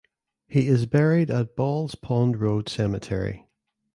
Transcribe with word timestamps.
He 0.47 0.67
is 0.67 0.87
buried 0.87 1.29
at 1.29 1.55
Balls 1.55 1.93
Pond 1.93 2.37
Road 2.39 2.67
Cemetery. 2.67 3.47